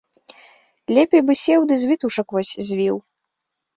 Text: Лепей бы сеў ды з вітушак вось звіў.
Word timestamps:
Лепей 0.95 1.23
бы 1.29 1.33
сеў 1.43 1.61
ды 1.73 1.79
з 1.81 1.93
вітушак 1.93 2.27
вось 2.39 2.57
звіў. 2.71 2.95